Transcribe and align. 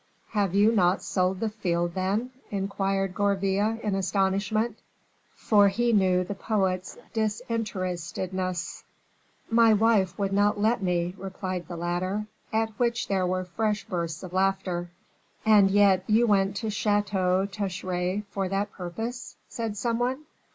"Have 0.29 0.55
you 0.55 0.71
not 0.71 1.03
sold 1.03 1.39
the 1.39 1.49
field, 1.49 1.93
then?" 1.93 2.31
inquired 2.49 3.13
Gourville, 3.13 3.77
in 3.83 3.93
astonishment, 3.93 4.79
for 5.35 5.67
he 5.67 5.93
knew 5.93 6.23
the 6.23 6.33
poet's 6.33 6.97
disinterestedness. 7.13 8.83
"My 9.51 9.73
wife 9.73 10.17
would 10.17 10.33
not 10.33 10.59
let 10.59 10.81
me," 10.81 11.13
replied 11.19 11.67
the 11.67 11.77
latter, 11.77 12.25
at 12.51 12.71
which 12.79 13.09
there 13.09 13.27
were 13.27 13.45
fresh 13.45 13.83
bursts 13.85 14.23
of 14.23 14.33
laughter. 14.33 14.89
"And 15.45 15.69
yet 15.69 16.03
you 16.07 16.25
went 16.25 16.55
to 16.55 16.71
Chateau 16.71 17.45
Thierry 17.45 18.23
for 18.31 18.49
that 18.49 18.71
purpose," 18.71 19.35
said 19.49 19.77
some 19.77 19.99
one. 19.99 20.23